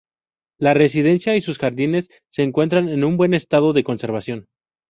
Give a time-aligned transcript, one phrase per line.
[0.57, 4.47] La residencia y sus jardines se encuentran en un buen estado de conservación.